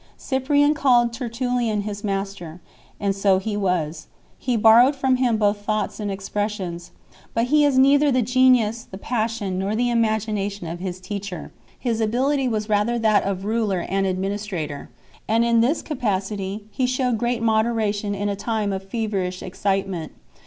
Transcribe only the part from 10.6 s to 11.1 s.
of his